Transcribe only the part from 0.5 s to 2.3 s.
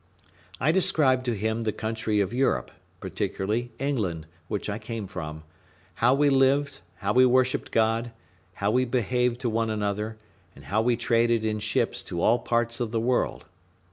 I described to him the country